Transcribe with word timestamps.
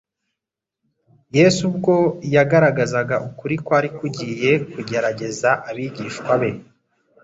Yesu 1.37 1.61
ubwo 1.71 1.95
yagaragazaga 2.35 3.15
ukuri 3.27 3.55
kwari 3.65 3.89
kugiye 3.99 4.51
kugerageza 4.73 5.49
abigishwa 5.69 6.33
be, 6.41 6.51